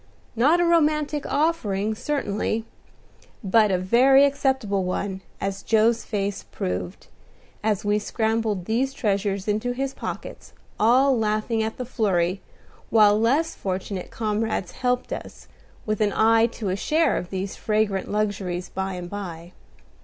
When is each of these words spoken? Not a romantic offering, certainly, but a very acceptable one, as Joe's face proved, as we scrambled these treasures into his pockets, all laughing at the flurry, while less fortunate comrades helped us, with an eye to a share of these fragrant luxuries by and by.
Not 0.35 0.59
a 0.59 0.65
romantic 0.65 1.27
offering, 1.31 1.93
certainly, 1.93 2.65
but 3.43 3.69
a 3.69 3.77
very 3.77 4.25
acceptable 4.25 4.83
one, 4.83 5.21
as 5.39 5.61
Joe's 5.61 6.03
face 6.05 6.41
proved, 6.41 7.05
as 7.63 7.85
we 7.85 7.99
scrambled 7.99 8.65
these 8.65 8.95
treasures 8.95 9.47
into 9.47 9.73
his 9.73 9.93
pockets, 9.93 10.53
all 10.79 11.15
laughing 11.15 11.61
at 11.61 11.77
the 11.77 11.85
flurry, 11.85 12.41
while 12.89 13.19
less 13.19 13.53
fortunate 13.53 14.09
comrades 14.09 14.71
helped 14.71 15.13
us, 15.13 15.47
with 15.85 16.01
an 16.01 16.13
eye 16.15 16.47
to 16.47 16.69
a 16.69 16.75
share 16.75 17.15
of 17.15 17.29
these 17.29 17.55
fragrant 17.55 18.09
luxuries 18.11 18.69
by 18.69 18.93
and 18.93 19.07
by. 19.07 19.51